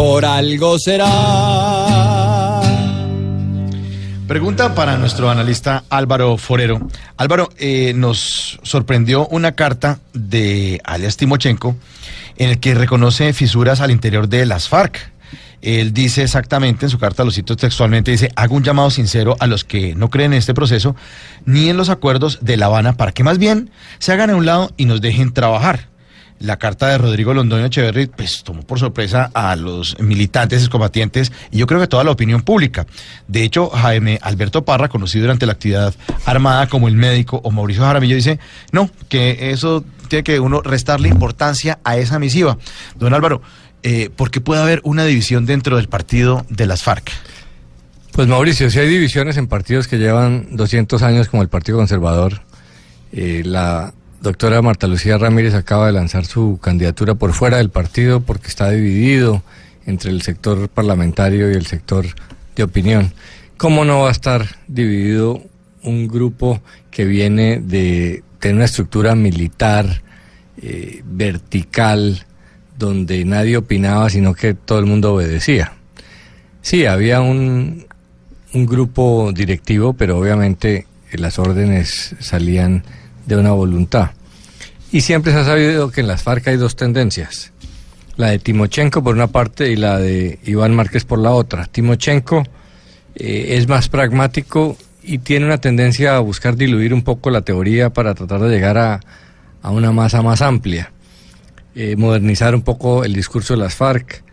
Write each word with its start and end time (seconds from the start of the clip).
Por 0.00 0.24
algo 0.24 0.78
será. 0.78 2.62
Pregunta 4.26 4.74
para 4.74 4.96
nuestro 4.96 5.28
analista 5.28 5.84
Álvaro 5.90 6.38
Forero. 6.38 6.80
Álvaro, 7.18 7.50
eh, 7.58 7.92
nos 7.94 8.58
sorprendió 8.62 9.26
una 9.26 9.52
carta 9.52 10.00
de 10.14 10.80
alias 10.84 11.18
Timochenko 11.18 11.76
en 12.38 12.48
el 12.48 12.60
que 12.60 12.72
reconoce 12.72 13.34
fisuras 13.34 13.82
al 13.82 13.90
interior 13.90 14.26
de 14.26 14.46
las 14.46 14.70
FARC. 14.70 15.12
Él 15.60 15.92
dice 15.92 16.22
exactamente 16.22 16.86
en 16.86 16.90
su 16.90 16.98
carta, 16.98 17.22
lo 17.22 17.30
cito 17.30 17.54
textualmente, 17.54 18.10
dice, 18.10 18.32
hago 18.36 18.56
un 18.56 18.64
llamado 18.64 18.88
sincero 18.88 19.36
a 19.38 19.46
los 19.46 19.64
que 19.64 19.94
no 19.94 20.08
creen 20.08 20.32
en 20.32 20.38
este 20.38 20.54
proceso 20.54 20.96
ni 21.44 21.68
en 21.68 21.76
los 21.76 21.90
acuerdos 21.90 22.38
de 22.40 22.56
La 22.56 22.66
Habana 22.66 22.94
para 22.94 23.12
que 23.12 23.22
más 23.22 23.36
bien 23.36 23.70
se 23.98 24.12
hagan 24.12 24.30
a 24.30 24.36
un 24.36 24.46
lado 24.46 24.70
y 24.78 24.86
nos 24.86 25.02
dejen 25.02 25.34
trabajar 25.34 25.89
la 26.40 26.58
carta 26.58 26.88
de 26.88 26.98
Rodrigo 26.98 27.34
Londoño 27.34 27.66
Echeverry 27.66 28.06
pues 28.06 28.42
tomó 28.42 28.62
por 28.62 28.78
sorpresa 28.78 29.30
a 29.34 29.54
los 29.56 29.98
militantes 30.00 30.62
excombatientes 30.62 31.30
y 31.50 31.58
yo 31.58 31.66
creo 31.66 31.80
que 31.80 31.86
toda 31.86 32.02
la 32.02 32.10
opinión 32.10 32.42
pública. 32.42 32.86
De 33.28 33.44
hecho, 33.44 33.68
Jaime 33.68 34.18
Alberto 34.22 34.64
Parra, 34.64 34.88
conocido 34.88 35.24
durante 35.24 35.46
la 35.46 35.52
actividad 35.52 35.94
armada 36.24 36.66
como 36.66 36.88
el 36.88 36.96
médico, 36.96 37.40
o 37.44 37.50
Mauricio 37.50 37.84
Jaramillo 37.84 38.16
dice, 38.16 38.38
no, 38.72 38.90
que 39.08 39.50
eso 39.52 39.84
tiene 40.08 40.24
que 40.24 40.40
uno 40.40 40.62
restarle 40.62 41.08
importancia 41.08 41.78
a 41.84 41.98
esa 41.98 42.18
misiva. 42.18 42.56
Don 42.96 43.12
Álvaro, 43.12 43.42
eh, 43.82 44.10
¿por 44.14 44.30
qué 44.30 44.40
puede 44.40 44.62
haber 44.62 44.80
una 44.82 45.04
división 45.04 45.44
dentro 45.46 45.76
del 45.76 45.88
partido 45.88 46.46
de 46.48 46.66
las 46.66 46.82
FARC? 46.82 47.10
Pues 48.12 48.26
Mauricio, 48.26 48.70
si 48.70 48.78
hay 48.78 48.88
divisiones 48.88 49.36
en 49.36 49.46
partidos 49.46 49.86
que 49.86 49.98
llevan 49.98 50.56
200 50.56 51.02
años 51.02 51.28
como 51.28 51.42
el 51.42 51.48
Partido 51.48 51.78
Conservador, 51.78 52.42
eh, 53.12 53.42
la 53.44 53.94
doctora 54.20 54.60
Marta 54.60 54.86
Lucía 54.86 55.18
Ramírez 55.18 55.54
acaba 55.54 55.86
de 55.86 55.92
lanzar 55.92 56.26
su 56.26 56.58
candidatura 56.62 57.14
por 57.14 57.32
fuera 57.32 57.56
del 57.56 57.70
partido 57.70 58.20
porque 58.20 58.48
está 58.48 58.70
dividido 58.70 59.42
entre 59.86 60.10
el 60.10 60.22
sector 60.22 60.68
parlamentario 60.68 61.50
y 61.50 61.54
el 61.54 61.66
sector 61.66 62.06
de 62.54 62.62
opinión. 62.62 63.12
¿Cómo 63.56 63.84
no 63.84 64.00
va 64.00 64.08
a 64.08 64.12
estar 64.12 64.44
dividido 64.68 65.42
un 65.82 66.06
grupo 66.08 66.60
que 66.90 67.04
viene 67.04 67.60
de 67.60 68.22
tener 68.38 68.56
una 68.56 68.64
estructura 68.66 69.14
militar 69.14 70.02
eh, 70.62 71.02
vertical 71.04 72.26
donde 72.78 73.24
nadie 73.24 73.56
opinaba 73.56 74.08
sino 74.10 74.34
que 74.34 74.54
todo 74.54 74.78
el 74.78 74.86
mundo 74.86 75.14
obedecía? 75.14 75.72
Sí, 76.62 76.84
había 76.84 77.22
un, 77.22 77.86
un 78.52 78.66
grupo 78.66 79.32
directivo, 79.34 79.94
pero 79.94 80.18
obviamente 80.18 80.86
las 81.12 81.38
órdenes 81.38 82.14
salían 82.20 82.84
de 83.34 83.40
una 83.40 83.52
voluntad. 83.52 84.10
Y 84.92 85.02
siempre 85.02 85.32
se 85.32 85.38
ha 85.38 85.44
sabido 85.44 85.90
que 85.90 86.00
en 86.00 86.08
las 86.08 86.22
FARC 86.22 86.48
hay 86.48 86.56
dos 86.56 86.76
tendencias, 86.76 87.52
la 88.16 88.30
de 88.30 88.38
Timochenko 88.38 89.02
por 89.02 89.14
una 89.14 89.28
parte 89.28 89.70
y 89.70 89.76
la 89.76 89.98
de 89.98 90.38
Iván 90.44 90.74
Márquez 90.74 91.04
por 91.04 91.18
la 91.18 91.30
otra. 91.30 91.66
Timochenko 91.66 92.42
eh, 93.14 93.56
es 93.56 93.68
más 93.68 93.88
pragmático 93.88 94.76
y 95.02 95.18
tiene 95.18 95.46
una 95.46 95.58
tendencia 95.58 96.16
a 96.16 96.20
buscar 96.20 96.56
diluir 96.56 96.92
un 96.92 97.02
poco 97.02 97.30
la 97.30 97.42
teoría 97.42 97.90
para 97.90 98.14
tratar 98.14 98.40
de 98.40 98.50
llegar 98.50 98.78
a, 98.78 99.00
a 99.62 99.70
una 99.70 99.92
masa 99.92 100.22
más 100.22 100.42
amplia, 100.42 100.92
eh, 101.74 101.94
modernizar 101.96 102.54
un 102.54 102.62
poco 102.62 103.04
el 103.04 103.12
discurso 103.12 103.54
de 103.54 103.60
las 103.60 103.76
FARC. 103.76 104.24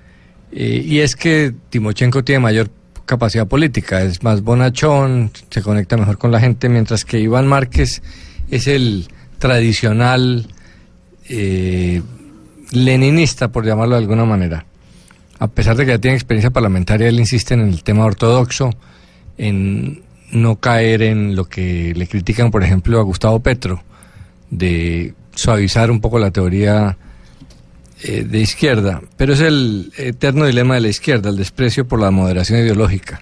Eh, 0.52 0.82
y 0.84 1.00
es 1.00 1.16
que 1.16 1.54
Timochenko 1.70 2.24
tiene 2.24 2.40
mayor 2.40 2.70
capacidad 3.06 3.48
política, 3.48 4.02
es 4.02 4.24
más 4.24 4.42
bonachón, 4.42 5.32
se 5.50 5.62
conecta 5.62 5.98
mejor 5.98 6.18
con 6.18 6.32
la 6.32 6.40
gente, 6.40 6.68
mientras 6.68 7.06
que 7.06 7.20
Iván 7.20 7.48
Márquez 7.48 8.02
es 8.50 8.68
el 8.68 9.08
tradicional 9.40 10.48
eh, 11.30 12.02
leninista, 12.72 13.50
por 13.50 13.66
llamarlo 13.66 13.96
de 13.96 14.02
alguna 14.02 14.26
manera. 14.26 14.66
A 15.40 15.48
pesar 15.48 15.76
de 15.76 15.86
que 15.86 15.92
ya 15.92 16.00
tiene 16.00 16.16
experiencia 16.16 16.50
parlamentaria, 16.50 17.08
él 17.08 17.20
insiste 17.20 17.54
en 17.54 17.62
el 17.62 17.84
tema 17.84 18.06
ortodoxo, 18.06 18.72
en 19.38 20.02
no 20.32 20.58
caer 20.58 21.04
en 21.04 21.36
lo 21.36 21.46
que 21.46 21.94
le 21.96 22.08
critican, 22.08 22.52
por 22.52 22.64
ejemplo, 22.64 23.00
a 23.00 23.04
Gustavo 23.04 23.40
Petro, 23.40 23.84
de 24.50 25.14
suavizar 25.36 25.92
un 25.92 26.02
poco 26.02 26.20
la 26.20 26.32
teoría 26.32 26.98
eh, 28.04 28.24
de 28.24 28.40
izquierda. 28.40 29.02
Pero 29.16 29.34
es 29.34 29.42
el 29.42 29.92
eterno 29.98 30.46
dilema 30.46 30.76
de 30.76 30.82
la 30.82 30.88
izquierda, 30.88 31.30
el 31.30 31.38
desprecio 31.38 31.88
por 31.88 32.00
la 32.00 32.12
moderación 32.12 32.60
ideológica. 32.60 33.22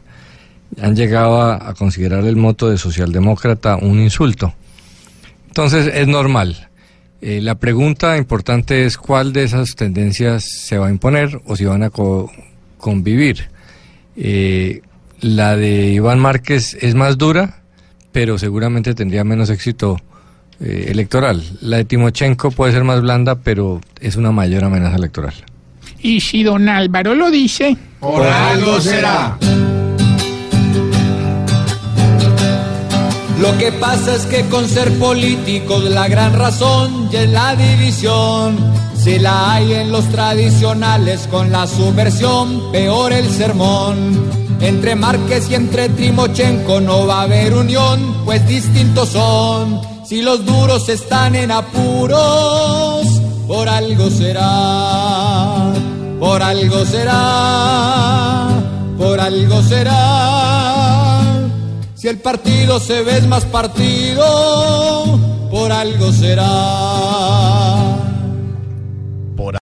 Han 0.81 0.95
llegado 0.95 1.41
a, 1.41 1.69
a 1.69 1.73
considerar 1.73 2.25
el 2.25 2.37
moto 2.37 2.69
de 2.69 2.77
socialdemócrata 2.77 3.75
un 3.77 3.99
insulto. 3.99 4.53
Entonces 5.55 5.89
es 5.95 6.05
normal. 6.05 6.67
Eh, 7.21 7.39
la 7.41 7.55
pregunta 7.55 8.17
importante 8.17 8.85
es 8.85 8.97
cuál 8.97 9.31
de 9.31 9.45
esas 9.45 9.77
tendencias 9.77 10.43
se 10.43 10.77
va 10.77 10.87
a 10.87 10.89
imponer 10.89 11.39
o 11.45 11.55
si 11.55 11.63
van 11.63 11.81
a 11.81 11.91
convivir. 12.77 13.47
Eh, 14.17 14.81
la 15.21 15.55
de 15.55 15.93
Iván 15.93 16.19
Márquez 16.19 16.77
es 16.81 16.93
más 16.93 17.17
dura, 17.17 17.61
pero 18.11 18.37
seguramente 18.37 18.93
tendría 18.95 19.23
menos 19.23 19.49
éxito 19.49 19.95
eh, 20.59 20.87
electoral. 20.89 21.41
La 21.61 21.77
de 21.77 21.85
Timochenko 21.85 22.51
puede 22.51 22.73
ser 22.73 22.83
más 22.83 23.01
blanda, 23.01 23.35
pero 23.35 23.79
es 24.01 24.17
una 24.17 24.33
mayor 24.33 24.65
amenaza 24.65 24.97
electoral. 24.97 25.35
Y 26.01 26.19
si 26.19 26.43
don 26.43 26.67
Álvaro 26.67 27.15
lo 27.15 27.31
dice, 27.31 27.77
Por 28.01 28.27
algo 28.27 28.81
será. 28.81 29.37
Lo 33.39 33.57
que 33.57 33.71
pasa 33.73 34.15
es 34.15 34.25
que 34.25 34.45
con 34.47 34.67
ser 34.67 34.97
políticos 34.97 35.83
la 35.83 36.07
gran 36.07 36.33
razón 36.33 37.09
y 37.11 37.15
es 37.17 37.29
la 37.29 37.55
división. 37.55 38.57
Si 38.97 39.19
la 39.19 39.53
hay 39.53 39.73
en 39.73 39.91
los 39.91 40.05
tradicionales 40.09 41.27
con 41.29 41.51
la 41.51 41.67
subversión, 41.67 42.71
peor 42.71 43.11
el 43.11 43.29
sermón. 43.29 44.45
Entre 44.61 44.95
Márquez 44.95 45.49
y 45.49 45.55
entre 45.55 45.89
Trimochenko 45.89 46.79
no 46.79 47.05
va 47.05 47.19
a 47.19 47.23
haber 47.23 47.53
unión, 47.53 48.23
pues 48.23 48.47
distintos 48.47 49.09
son. 49.09 49.81
Si 50.05 50.21
los 50.21 50.45
duros 50.45 50.87
están 50.87 51.35
en 51.35 51.51
apuros, 51.51 53.05
por 53.47 53.67
algo 53.67 54.09
será, 54.09 55.73
por 56.19 56.41
algo 56.41 56.85
será, 56.85 58.47
por 58.97 59.19
algo 59.19 59.61
será. 59.61 60.24
Si 62.05 62.09
el 62.09 62.19
partido 62.19 62.79
se 62.79 63.01
ve 63.01 63.19
más 63.21 63.45
partido, 63.45 65.17
por 65.49 65.71
algo 65.71 66.11
será. 66.11 66.45